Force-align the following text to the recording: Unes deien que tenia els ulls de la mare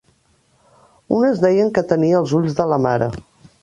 Unes 1.19 1.43
deien 1.45 1.71
que 1.79 1.87
tenia 1.95 2.21
els 2.25 2.37
ulls 2.43 2.61
de 2.63 2.71
la 2.75 2.85
mare 2.91 3.17